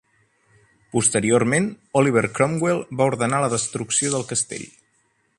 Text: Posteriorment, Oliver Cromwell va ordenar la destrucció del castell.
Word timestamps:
Posteriorment, 0.93 1.67
Oliver 2.01 2.23
Cromwell 2.39 2.81
va 3.01 3.07
ordenar 3.13 3.43
la 3.43 3.51
destrucció 3.55 4.13
del 4.15 4.25
castell. 4.33 4.65